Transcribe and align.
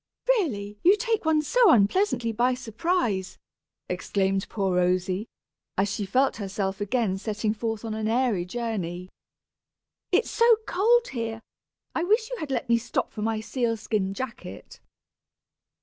"Really 0.27 0.79
you 0.81 0.97
take 0.97 1.25
one 1.25 1.43
so 1.43 1.69
unpleasantly 1.69 2.31
by 2.31 2.55
surprise," 2.55 3.37
exclaimed 3.87 4.49
poor 4.49 4.75
Rosy, 4.77 5.27
as 5.77 5.91
she 5.93 6.07
felt 6.07 6.37
herself 6.37 6.81
again 6.81 7.19
setting 7.19 7.53
forth 7.53 7.85
on 7.85 7.93
an 7.93 8.07
airy 8.07 8.43
journey. 8.43 9.09
"It 10.11 10.23
is 10.23 10.31
so 10.31 10.55
cold 10.65 11.09
here, 11.09 11.43
I 11.93 12.03
wish 12.03 12.31
you 12.31 12.37
had 12.37 12.49
let 12.49 12.67
me 12.67 12.79
stop 12.79 13.11
for 13.11 13.21
my 13.21 13.41
seal 13.41 13.77
skin 13.77 14.15
jacket." 14.15 14.79